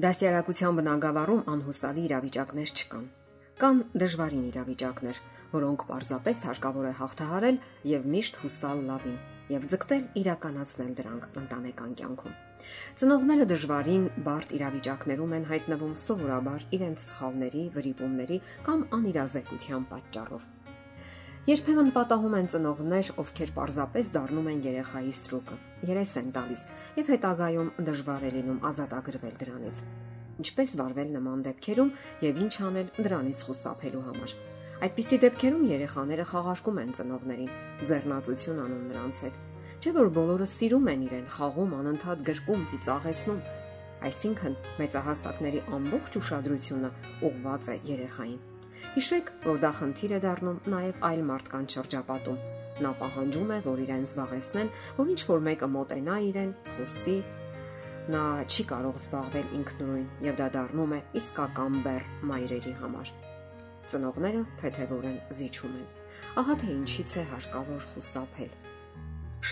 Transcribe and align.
Դասերակցության 0.00 0.76
բնագավառում 0.78 1.40
անհուսալի 1.52 2.02
իրավիճակներ 2.08 2.70
չկան։ 2.72 3.02
Կան 3.60 3.80
դժվարին 4.02 4.46
իրավիճակներ, 4.48 5.18
որոնք 5.52 5.84
պարզապես 5.90 6.40
հարկավոր 6.48 6.86
է 6.88 6.92
հաղթահարել 7.00 7.58
եւ 7.90 8.06
միշտ 8.14 8.38
հուսալ 8.44 8.80
լավին 8.88 9.18
եւ 9.52 9.66
ձգտել 9.74 10.06
իրականացնել 10.22 10.94
դրանք 11.02 11.28
ընտանեկան 11.42 11.92
կյանքում։ 12.00 12.40
Ծնողները 13.02 13.46
դժվարին 13.52 14.08
բարդ 14.32 14.56
իրավիճակներում 14.56 15.36
են 15.36 15.46
հայտնվում 15.52 15.94
սովորաբար 16.06 16.66
իրենց 16.78 17.06
սխալների, 17.12 17.64
վրիպումների 17.76 18.42
կամ 18.64 18.86
անիրազեկության 18.96 19.88
պատճառով։ 19.92 20.48
Երբեմն 21.42 21.88
պատահում 21.90 22.34
են 22.38 22.48
ծնողներ, 22.52 23.08
ովքեր 23.18 23.50
պարզապես 23.56 24.10
դառնում 24.14 24.48
են 24.52 24.58
երեխայի 24.62 25.08
ստրուկը, 25.10 25.56
երես 25.88 26.12
են 26.20 26.28
տալիս 26.36 26.60
եւ 27.00 27.08
հետագայում 27.12 27.72
դժվար 27.88 28.26
է 28.28 28.30
լինում 28.36 28.60
ազատագրվել 28.68 29.34
դրանից։ 29.40 29.80
Ինչպես 30.44 30.74
վարվել 30.80 31.10
նման 31.16 31.42
դեպքերում 31.48 31.90
եւ 32.22 32.38
ինչ 32.46 32.52
անել 32.68 32.92
դրանից 33.08 33.42
խուսափելու 33.48 34.04
համար։ 34.06 34.36
Այդպիսի 34.86 35.18
դեպքերում 35.26 35.66
երեխաները 35.72 36.28
խաղարկում 36.30 36.80
են 36.84 36.94
ծնողներին, 37.02 37.52
ձեռնացություն 37.90 38.62
անում 38.62 38.86
նրանց 38.92 39.20
հետ։ 39.26 39.42
Չէ՞ 39.82 39.94
որ 39.98 40.14
բոլորը 40.22 40.48
սիրում 40.52 40.88
են 40.94 41.04
իրեն, 41.10 41.26
խաղում, 41.42 41.76
անընդհատ 41.82 42.24
գրկում, 42.30 42.64
ծիծաղեցնում։ 42.70 43.42
Այսինքն 44.12 44.56
մեծահասակների 44.78 45.66
ամբողջ 45.82 46.22
ուշադրությունը 46.22 46.94
ուղղված 47.26 47.70
է 47.74 47.78
երեխային 47.90 48.40
Հիշեք, 48.92 49.30
որ 49.46 49.60
դա 49.62 49.70
խնդիր 49.78 50.12
է 50.12 50.18
դառնում 50.22 50.58
նաև 50.72 50.98
այլ 51.08 51.22
մարդկանց 51.28 51.76
շրջապատում։ 51.78 52.40
Նա 52.82 52.90
պահանջում 52.98 53.52
է, 53.52 53.58
որ 53.66 53.82
իրեն 53.84 54.04
զբաղեցնեն, 54.08 54.70
որ 54.98 55.12
ինչ 55.12 55.20
որ 55.28 55.44
մեկը 55.48 55.68
մոտենա 55.76 56.16
իրեն, 56.28 56.52
խոսի։ 56.74 57.16
Նա 58.12 58.22
չի 58.50 58.64
կարող 58.72 58.96
զբաղվել 58.98 59.52
ինքնուրույն 59.58 60.08
եւ 60.26 60.38
դա 60.40 60.48
դառնում 60.56 60.94
է 60.96 61.00
իսկական 61.20 61.76
բեռ 61.84 62.08
մայրերի 62.32 62.72
համար։ 62.82 63.12
Ծնողները 63.92 64.42
թեթևորեն 64.62 65.20
զիջում 65.38 65.78
են։ 65.82 65.86
Ահա 66.42 66.56
թե 66.62 66.72
ինչից 66.72 67.14
է 67.22 67.24
հարկավոր 67.32 67.86
խուսափել։ 67.92 68.52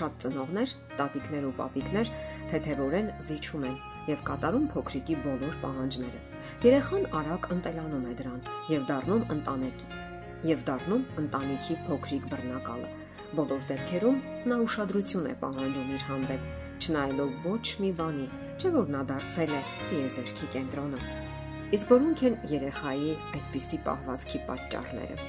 Շատ 0.01 0.19
ծնողներ, 0.25 0.75
տատիկներ 0.99 1.47
ու 1.51 1.55
պապիկներ 1.61 2.13
թեթևորեն 2.53 3.15
զիջում 3.31 3.71
են 3.71 3.81
եւ 4.11 4.27
կատարում 4.31 4.69
փոքրիկի 4.75 5.17
բոլոր 5.25 5.57
պահանջները։ 5.65 6.30
Երեխան 6.65 7.05
արագ 7.19 7.47
ընտելանում 7.55 8.07
է 8.11 8.15
դրան 8.21 8.41
եւ 8.73 8.87
դառնում 8.91 9.23
ընտանեկի 9.35 9.89
եւ 10.51 10.65
դառնում 10.69 11.03
ընտանիքի 11.23 11.77
փոքրիկ 11.87 12.29
բռնակալը։ 12.33 12.91
Բոլոր 13.41 13.67
դեպքերում 13.71 14.21
նա 14.51 14.59
ուշադրություն 14.67 15.27
է 15.31 15.35
պահանջում 15.43 15.91
իր 15.97 16.07
հանդեպ, 16.11 16.47
չնայելով 16.81 17.47
ոչ 17.47 17.67
մի 17.85 17.91
բանի, 18.01 18.27
չէ՞ 18.57 18.73
որ 18.77 18.93
նա 18.95 19.03
դարձել 19.11 19.53
է 19.59 19.63
տիեզերքի 19.93 20.51
կենտրոնը։ 20.57 21.03
Իսկ 21.77 21.93
որոնք 21.95 22.25
են 22.31 22.39
երեխայի 22.55 23.13
այդպիսի 23.41 23.81
պահվածքի 23.91 24.43
պատճառները։ 24.51 25.29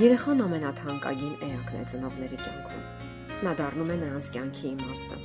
Երեխան 0.00 0.44
ամենաթանկագին 0.50 1.36
էակն 1.50 1.80
է 1.80 1.86
ծնողների 1.94 2.42
կյանքում։ 2.44 2.84
Նա 3.46 3.54
դառնում 3.62 3.94
է 3.94 3.96
նրանց 4.04 4.34
կյանքի 4.34 4.66
իմաստը 4.74 5.20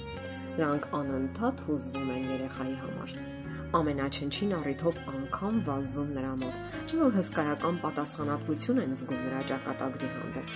Նրանք 0.56 0.86
անընդհատ 0.96 1.62
հուզվում 1.68 2.12
են 2.16 2.28
երեխայի 2.32 2.76
համար 2.80 3.14
ամենաչնչին 3.76 4.52
առիթով 4.56 5.00
անգամ 5.12 5.56
վազում 5.68 6.12
նրա 6.16 6.34
մոտ, 6.42 6.60
չէ 6.86 7.00
որ 7.02 7.16
հսկայական 7.16 7.80
պատասխանատվություն 7.84 8.82
են 8.86 8.94
զգում 9.00 9.24
նրա 9.26 9.42
ճակատագրի 9.52 10.10
հանդեպ։ 10.16 10.54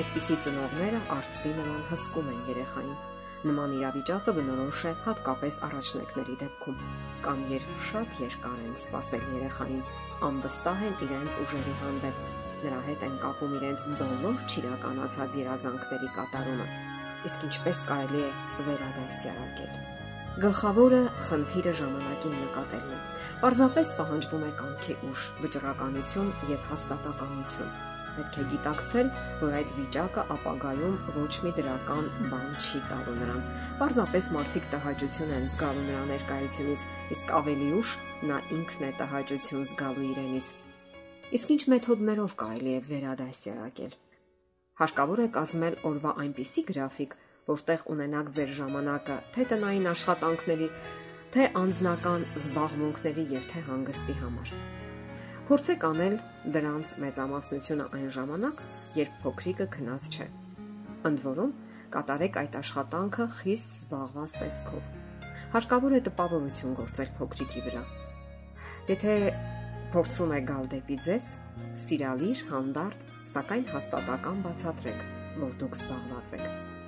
Այդպիսի 0.00 0.36
ծնողները 0.46 1.00
արծվի 1.16 1.54
նրան 1.60 1.80
հսկում 1.90 2.28
են 2.34 2.42
երեխային։ 2.50 2.98
Նման 3.40 3.74
իրավիճակը 3.78 4.32
բնորոշ 4.36 4.80
է 4.84 4.92
հատկապես 5.06 5.58
առաջնեկների 5.70 6.34
դեպքում, 6.42 6.82
կամ 7.24 7.44
երբ 7.54 7.70
շատ 7.90 8.18
երկար 8.20 8.58
են 8.66 8.74
սпасել 8.80 9.24
երեխային, 9.38 9.80
անվստահ 10.28 10.84
են 10.90 10.98
իրենց 11.06 11.38
ուժերի 11.46 11.74
հանդեպ։ 11.80 12.20
Նրա 12.60 12.80
հետ 12.90 13.06
են 13.08 13.16
կապում 13.24 13.54
իրենց 13.60 13.86
բոլոր 14.02 14.44
ճիրականացած 14.52 15.38
երազանքների 15.40 16.12
կատարումը։ 16.18 16.68
Իսկ 17.30 17.48
ինչպես 17.48 17.82
կարելի 17.88 18.22
է 18.26 18.30
վերադասյարակել։ 18.68 19.72
Գլխավորը 20.38 20.98
խնդիրը 21.26 21.70
ժամանակին 21.74 22.34
նկատելն 22.38 22.90
է։ 22.94 22.98
Պարզապես 23.40 23.88
պահանջվում 23.98 24.44
է 24.46 24.50
կանքի 24.60 24.94
ուժ, 25.08 25.22
վճռականություն 25.42 26.28
եւ 26.50 26.66
հաստատականություն։ 26.70 27.72
Պետք 28.10 28.38
է 28.38 28.44
գիտակցել, 28.52 29.10
որ 29.40 29.56
այդ 29.60 29.72
վիճակը 29.78 30.24
ապագայում 30.34 30.94
ոչ 31.16 31.32
մի 31.46 31.52
դրական 31.58 32.06
բան 32.30 32.52
չի 32.62 32.82
տալու 32.92 33.16
նրան։ 33.18 33.42
Պարզապես 33.80 34.28
մարդիկ 34.36 34.68
տհաճություն 34.74 35.34
են 35.38 35.48
զգալու 35.50 35.86
նրա 35.88 36.04
ներկայությունից, 36.12 36.84
իսկ 37.16 37.34
ավելի 37.40 37.72
ուշ 37.80 37.96
նա 38.30 38.38
ինքն 38.58 38.86
է 38.86 38.92
տհաճություն 39.02 39.66
զգալու 39.72 40.06
իրենից։ 40.10 40.52
Իսկ 41.40 41.56
ինչ 41.56 41.62
մեթոդներով 41.74 42.38
կարելի 42.44 42.76
է 42.76 42.84
վերադասյարակել 42.90 43.98
Հարկավոր 44.80 45.20
է 45.20 45.24
կազմել 45.36 45.74
օրվա 45.84 46.12
այնպիսի 46.22 46.62
գրաֆիկ, 46.70 47.10
որտեղ 47.50 47.86
ունենաք 47.94 48.34
ձեր 48.36 48.52
ժամանակը 48.60 49.16
թե 49.36 49.46
տնային 49.52 49.88
աշխատանքների, 49.90 50.68
թե 51.30 51.46
անձնական 51.60 52.28
զբաղմունքների 52.40 53.24
եւ 53.36 53.48
թե 53.50 53.64
հանգստի 53.70 54.14
համար։ 54.20 54.52
Փորձեք 55.50 55.84
անել 55.88 56.16
դրանց 56.54 56.90
մեծամասնությունը 57.02 57.86
այն 57.98 58.10
ժամանակ, 58.16 58.62
երբ 59.00 59.18
փոքրիկը 59.24 59.66
քնած 59.74 60.08
չէ։ 60.14 60.26
Ընդ 61.10 61.22
որում, 61.26 61.54
կատարեք 61.96 62.38
այդ 62.44 62.58
աշխատանքը 62.60 63.26
խիստ 63.40 63.74
զբաղված 63.74 64.34
տեսքով։ 64.42 64.90
Հարկավոր 65.54 65.96
է 65.98 66.00
տպավորություն 66.06 66.76
գործել 66.78 67.14
փոքրիկի 67.18 67.62
վրա։ 67.66 67.84
Եթե 68.94 69.14
փորձում 69.94 70.34
է 70.38 70.42
գալ 70.50 70.68
դեպի 70.74 70.98
ձեզ, 71.06 71.30
սիրալիր, 71.84 72.44
հանդարտ, 72.54 73.06
սակայն 73.34 73.70
հաստատական 73.74 74.44
բացատրեք, 74.46 75.08
որ 75.42 75.56
դուք 75.64 75.80
զբաղված 75.80 76.36
եք։ 76.38 76.78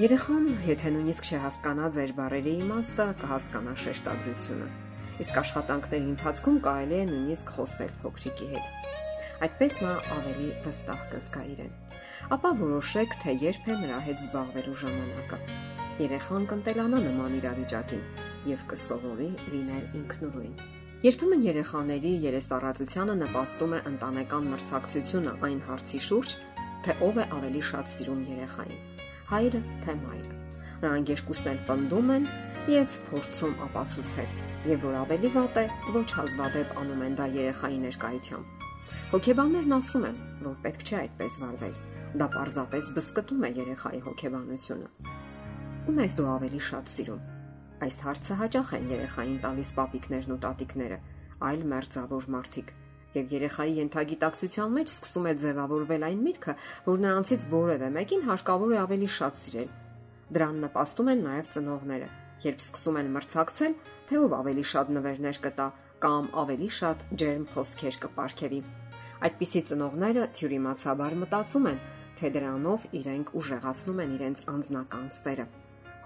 Երեխան, 0.00 0.46
եթե 0.64 0.90
նույնիսկ 0.94 1.26
չհասկանա 1.28 1.88
ձեր 1.92 2.12
բարերի 2.16 2.52
իմաստը, 2.64 3.04
կհասկանա 3.20 3.72
շեշտադրությունը։ 3.82 4.68
Իսկ 5.20 5.40
աշխատանքների 5.40 6.06
ընթացքում 6.12 6.60
կարելի 6.64 6.96
է 6.96 7.02
նույնիսկ 7.10 7.50
խոսել 7.56 7.90
փոքրիկի 8.00 8.46
հետ։ 8.52 8.70
Այդպես 9.44 9.76
նա 9.82 9.90
ավելի 10.16 10.46
վստահ 10.64 11.02
կզգա 11.12 11.42
իրեն։ 11.52 11.74
Ապա 12.38 12.52
որոշեք, 12.62 13.16
թե 13.20 13.34
երբ 13.42 13.68
է 13.68 13.76
նրա 13.82 13.98
հետ 14.06 14.22
զբաղվելու 14.22 14.78
ժամանակը։ 14.80 15.40
Երեխան 16.00 16.48
կընտելանա 16.54 17.02
նման 17.12 17.36
իրավիճակին 17.42 18.02
եւ 18.48 18.64
կսովորի 18.72 19.28
լինել 19.52 19.84
ինքնուրույն։ 20.00 20.56
Երբեմն 21.04 21.46
երեխաների 21.52 22.14
երեսառածությանը 22.32 23.18
նպաստում 23.26 23.76
է 23.76 23.84
ընտանեկան 23.92 24.50
մրցակցությունը 24.56 25.36
այն 25.50 25.62
հարցի 25.68 26.02
շուրջ, 26.08 26.36
թե 26.88 26.98
ով 27.10 27.22
է 27.26 27.28
ավելի 27.42 27.66
շատ 27.72 27.92
սիրում 27.92 28.26
երեխային՝ 28.32 29.01
հայրը 29.30 29.60
թե 29.84 29.94
մայրը։ 30.02 30.38
Նրանք 30.82 31.12
երկուսն 31.12 31.50
էլ 31.52 31.60
պնդում 31.68 32.12
են 32.16 32.28
եւ 32.72 32.94
փորձում 33.08 33.54
ապացուցել, 33.66 34.32
եւ 34.72 34.86
որ 34.86 34.96
ավելի 35.02 35.32
վատ 35.36 35.60
է, 35.62 35.66
ոչ 35.96 36.08
հազվադեպ 36.18 36.74
անում 36.82 37.04
են 37.06 37.18
դա 37.20 37.28
երեխայի 37.38 37.78
ներկայությամբ։ 37.86 38.64
Հոգեբաններն 39.12 39.76
ասում 39.78 40.08
են, 40.10 40.16
որ 40.46 40.56
պետք 40.66 40.86
չէ 40.88 40.96
այդպես 41.02 41.38
վարվել։ 41.42 41.76
Դա 42.22 42.26
պարզապես 42.36 42.90
բսկտում 42.96 43.46
է 43.46 43.52
երեխայի 43.62 44.02
հոգեբանությունը։ 44.08 44.90
Ում 45.82 46.02
ես 46.02 46.18
դու 46.18 46.32
ավելի 46.32 46.60
շատ 46.72 46.92
սիրում 46.92 47.22
Այս 47.82 47.96
հարցը 47.98 48.34
հաճախ 48.38 48.68
են 48.76 48.84
երեխային 48.92 49.38
տալիս 49.42 49.70
պապիկներն 49.74 50.32
ու 50.32 50.42
տատիկները, 50.44 50.98
այլ 51.48 51.62
մերձավոր 51.72 52.26
մարդիկ։ 52.34 52.68
Եվ 53.12 53.32
երեխայի 53.36 53.74
ենթագիտակցության 53.76 54.70
մեջ 54.72 54.92
սկսում 54.92 55.26
է 55.28 55.32
ձևավորվել 55.42 56.04
այն 56.08 56.20
միտքը, 56.26 56.52
որ 56.86 57.00
նրանցից 57.04 57.42
որևէ 57.52 57.88
մեկին 57.96 58.22
հարկավոր 58.28 58.72
է 58.72 58.78
ավելի 58.82 59.08
շատ 59.16 59.40
սիրել։ 59.42 59.72
Դրան 60.32 60.62
նպաստում 60.64 61.10
են 61.12 61.24
նաև 61.28 61.50
ծնողները, 61.52 62.08
երբ 62.46 62.62
սկսում 62.62 62.98
են 63.02 63.10
մրցակցել, 63.16 63.74
թե 64.08 64.20
ով 64.22 64.36
ավելի 64.38 64.64
շատ 64.72 64.92
նվերներ 64.96 65.40
կտա 65.44 65.66
կամ 66.02 66.30
ավելի 66.42 66.68
շատ 66.78 67.04
ջերմ 67.20 67.44
խոսքեր 67.52 67.98
կպարգևի։ 68.06 68.60
Այդպիսի 69.22 69.60
ծնողները 69.68 70.24
թյուրիմացաբար 70.38 71.18
մտածում 71.20 71.68
են, 71.72 71.76
թե 72.18 72.30
դրանով 72.36 72.86
իրենք 73.02 73.36
ուժեղացնում 73.38 74.00
են 74.02 74.16
իրենց 74.16 74.40
անձնական 74.52 75.06
սերը։ 75.20 75.46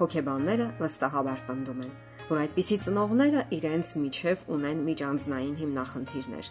Հոգեբանները 0.00 0.66
վստահաբար 0.82 1.42
պնդում 1.46 1.80
են. 1.86 1.94
Որ 2.26 2.40
այդպիսի 2.42 2.76
ծնողները 2.86 3.42
իրենց 3.56 3.90
միջև 4.02 4.40
ունեն 4.56 4.80
միջանձնային 4.86 5.56
հիմնախնդիրներ։ 5.60 6.48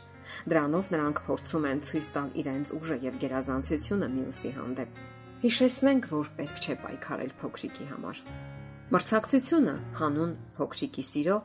Դրանով 0.51 0.91
նրանք 0.95 1.19
փորձում 1.25 1.65
են 1.71 1.81
ցույց 1.87 2.07
տալ 2.15 2.29
իրենց 2.41 2.71
ուժը 2.79 2.97
եւ 3.05 3.17
գերազանցությունը 3.23 4.07
մյուսի 4.15 4.51
հանդեպ։ 4.55 4.99
Հիշեցնենք, 5.45 6.07
որ 6.15 6.29
պետք 6.39 6.61
չէ 6.63 6.75
պայքարել 6.85 7.33
փոքրիկի 7.41 7.87
համար։ 7.91 8.21
Մրցակցությունը 8.95 9.75
հանուն 9.99 10.31
փոքրիկի 10.55 11.03
սիրո 11.09 11.37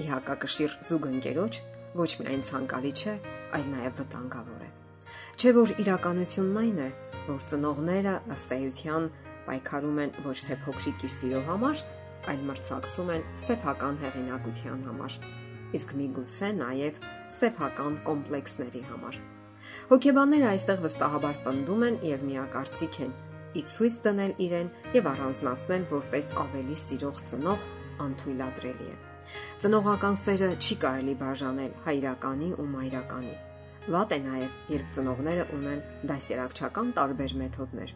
ի 0.00 0.04
հակակշիռ 0.10 0.76
զուգընկերոջ 0.88 1.60
ոչ 1.94 2.10
միայն 2.20 2.42
ցանկալի 2.48 2.92
չէ, 2.98 3.14
այլ 3.54 3.68
նաև 3.74 4.00
վտանգավոր 4.00 4.64
է։ 4.64 4.70
Չէ 5.38 5.50
որ 5.58 5.74
իրականությունն 5.84 6.58
այն 6.64 6.80
է, 6.84 6.88
որ 7.28 7.44
ծնողները 7.52 8.14
ըստ 8.34 8.54
էության 8.56 9.06
պայքարում 9.44 10.00
են 10.04 10.14
ոչ 10.24 10.38
թե 10.48 10.58
փոքրիկի 10.64 11.10
սիրո 11.14 11.42
համար, 11.48 11.84
այլ 12.32 12.42
մրցակցում 12.48 13.12
են 13.14 13.24
սեփական 13.44 14.00
հեղինակության 14.02 14.82
համար, 14.88 15.16
իսկ 15.78 15.94
միգուցե 16.00 16.50
նաև 16.58 17.00
սեփական 17.38 17.96
կոմպլեքսների 18.08 18.82
համար։ 18.90 19.20
Հոգեբանները 19.90 20.48
այստեղ 20.50 20.84
վստահաբար 20.84 21.40
պնդում 21.46 21.86
են 21.88 21.98
եւ 22.10 22.26
միակարծիք 22.28 23.00
են՝ 23.06 23.16
ի 23.54 23.62
ցույց 23.70 23.96
դնել 24.04 24.36
իրեն 24.44 24.70
եւ 24.98 25.08
առանձնացնել 25.14 25.88
որպես 25.94 26.30
ավելի 26.44 26.78
սիրող 26.84 27.24
ծնող 27.32 27.66
անթույլատրելի 28.04 28.88
է։ 28.92 28.96
Ծնողական 29.64 30.20
սերը 30.20 30.52
չի 30.60 30.76
կարելի 30.84 31.14
բաժանել 31.24 31.74
հայրականի 31.88 32.50
ու 32.60 32.70
մայրականի 32.74 33.34
Վատ 33.84 34.12
է 34.14 34.18
նաև, 34.24 34.52
երբ 34.72 34.92
ծնողները 34.96 35.42
ունեն 35.52 35.80
դաստիարակչական 36.08 36.92
տարբեր 36.96 37.34
մեթոդներ։ 37.36 37.90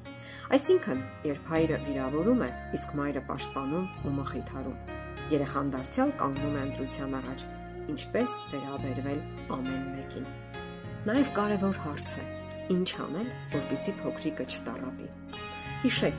Այսինքն, 0.53 0.99
երբ 1.25 1.49
հայրը 1.49 1.79
վիրավորում 1.87 2.43
է, 2.45 2.49
իսկ 2.77 2.93
մայրը 2.99 3.23
պաշտպանում 3.31 3.87
ու 4.05 4.13
մխիթարում։ 4.19 4.77
Երեխան 5.33 5.73
դարձյալ 5.79 6.13
կանգնում 6.21 6.59
է 6.59 6.65
ընտրության 6.69 7.17
առաջ, 7.23 7.47
ինչպես 7.95 8.37
վերաբերվել 8.53 9.23
ամեն 9.57 9.87
մեկին։ 9.97 10.29
Նաև 11.09 11.33
կարևոր 11.41 11.81
հարց 11.89 12.17
է. 12.21 12.27
ինչ 12.69 12.89
անել, 13.01 13.29
որպիսի 13.55 13.93
փոքրիկը 14.03 14.45
չտարապի։ 14.45 15.07
Հիշեք, 15.89 16.19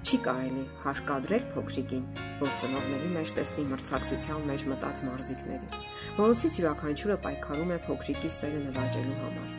Չի 0.00 0.18
կարելի 0.24 0.62
հարկադրել 0.80 1.42
փոքրիկին, 1.52 2.04
որ 2.40 2.52
ծնողների 2.60 3.08
մեջ 3.14 3.32
տեսնի 3.36 3.64
մրցակցության 3.68 4.44
մեջ 4.50 4.62
մտած 4.70 5.00
մարզիկների, 5.06 5.80
որոնցից 6.16 6.54
յուրաքանչյուրը 6.60 7.16
պայքարում 7.26 7.72
է 7.74 7.76
փոքրիկի 7.84 8.30
սերը 8.34 8.62
նվաճելու 8.64 9.18
համար։ 9.20 9.50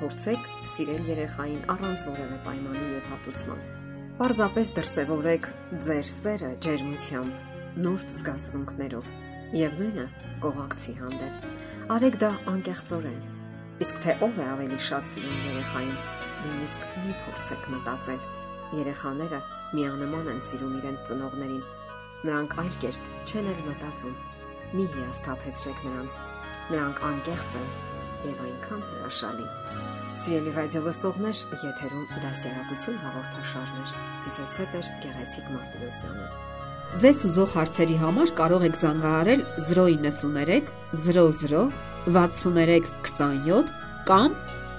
Փորձեք 0.00 0.48
սիրել 0.72 1.06
երեխային 1.12 1.62
առանց 1.74 2.02
որևէ 2.08 2.38
պայմանի 2.48 2.82
եւ 2.96 3.06
հատուցման։ 3.12 3.62
Պարզապես 4.18 4.72
դրսևորեք 4.78 5.48
ձեր 5.86 6.08
սերը 6.12 6.50
ջերմությամբ, 6.66 7.44
նուրբ 7.86 8.12
զգացմունքներով 8.18 9.12
եւ 9.58 9.78
նույնը 9.78 10.08
կողակցի 10.42 10.96
հանդեպ։ 10.98 11.46
Արեք 11.98 12.18
դա 12.24 12.32
անկեղծորեն։ 12.54 13.22
Իսկ 13.86 14.02
թե 14.02 14.16
ով 14.26 14.42
է 14.42 14.48
ավելի 14.56 14.80
շատ 14.88 15.12
սիրում 15.12 15.38
երեխային, 15.52 15.94
նույնիսկ 16.42 16.90
մի 17.04 17.14
փորձեք 17.22 17.70
մտածել 17.76 18.26
Երեխաները 18.76 19.38
միանման 19.72 20.26
են 20.34 20.40
սիրում 20.44 20.74
իրենց 20.78 21.04
ծնողներին։ 21.08 21.62
Նրանք 22.28 22.56
այլ 22.62 22.74
կերպ 22.82 23.06
չեն 23.28 23.48
էլ 23.52 23.60
մտածում։ 23.68 24.16
Մի 24.78 24.84
հիասթափեցրեք 24.94 25.78
նրանց։ 25.86 26.18
Նրանք 26.68 27.00
անկեղծ 27.08 27.56
են 27.58 27.70
եւ 28.28 28.42
այնքան 28.48 28.82
հրաշալի։ 28.88 29.46
Սիրելի 30.18 30.52
ռադիո 30.58 30.82
լսողներ, 30.88 31.40
եթերում 31.62 32.06
դասերակցություն 32.24 33.00
հաղորդաշարներ։ 33.04 33.92
Ձեզ 34.36 34.54
հետ 34.58 34.78
է 34.78 34.82
Գեղեցիկ 35.04 35.50
Մարտիրոսյանը։ 35.54 36.28
Ձեզ 36.88 37.18
ուզող 37.28 37.50
հարցերի 37.52 37.96
համար 38.00 38.30
կարող 38.38 38.62
եք 38.68 38.78
զանգահարել 38.82 39.42
093 39.68 40.72
00 41.04 41.64
63 42.08 42.88
27 43.12 43.72
կամ 44.08 44.36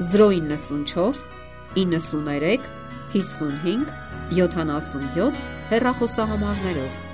094 0.09 1.29
93 1.77 2.78
55 3.13 3.93
77 4.39 5.43
հեռախոսահամարներով 5.69 7.08